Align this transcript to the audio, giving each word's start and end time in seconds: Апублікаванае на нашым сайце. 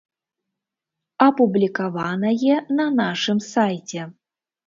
Апублікаванае 1.25 2.55
на 2.79 2.87
нашым 3.01 3.37
сайце. 3.53 4.01